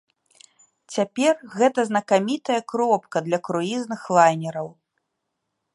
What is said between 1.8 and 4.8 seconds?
знакамітая кропка для круізных лайнераў.